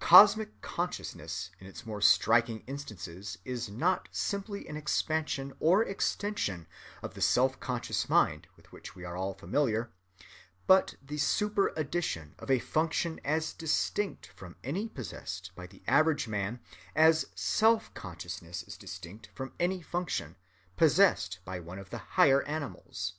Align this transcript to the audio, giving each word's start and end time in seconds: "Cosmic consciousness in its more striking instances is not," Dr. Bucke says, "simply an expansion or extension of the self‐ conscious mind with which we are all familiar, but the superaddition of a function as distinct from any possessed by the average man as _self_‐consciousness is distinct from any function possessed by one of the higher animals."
"Cosmic 0.00 0.60
consciousness 0.62 1.52
in 1.60 1.68
its 1.68 1.86
more 1.86 2.00
striking 2.00 2.64
instances 2.66 3.38
is 3.44 3.68
not," 3.68 3.68
Dr. 3.68 3.68
Bucke 3.70 4.08
says, 4.16 4.20
"simply 4.24 4.66
an 4.66 4.76
expansion 4.76 5.52
or 5.60 5.84
extension 5.84 6.66
of 7.04 7.14
the 7.14 7.20
self‐ 7.20 7.60
conscious 7.60 8.08
mind 8.08 8.48
with 8.56 8.72
which 8.72 8.96
we 8.96 9.04
are 9.04 9.16
all 9.16 9.32
familiar, 9.32 9.92
but 10.66 10.96
the 11.00 11.18
superaddition 11.18 12.32
of 12.40 12.50
a 12.50 12.58
function 12.58 13.20
as 13.24 13.52
distinct 13.52 14.26
from 14.34 14.56
any 14.64 14.88
possessed 14.88 15.52
by 15.54 15.68
the 15.68 15.84
average 15.86 16.26
man 16.26 16.58
as 16.96 17.26
_self_‐consciousness 17.36 18.66
is 18.66 18.76
distinct 18.76 19.28
from 19.36 19.52
any 19.60 19.82
function 19.82 20.34
possessed 20.76 21.38
by 21.44 21.60
one 21.60 21.78
of 21.78 21.90
the 21.90 21.98
higher 22.16 22.42
animals." 22.42 23.12